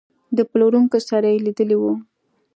د 0.37 0.39
پلورونکو 0.51 0.97
سره 1.09 1.27
یې 1.33 1.43
لیدلي 1.45 1.77
وو. 1.79 1.93